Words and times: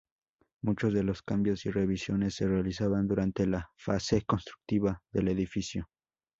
Muchos 0.63 0.95
de 0.95 1.03
los 1.03 1.21
cambios 1.21 1.67
y 1.67 1.69
revisiones 1.69 2.33
se 2.33 2.47
realizaban 2.47 3.07
durante 3.07 3.45
la 3.45 3.69
fase 3.77 4.23
constructiva 4.23 5.03
del 5.11 5.27
edificio. 5.27 5.89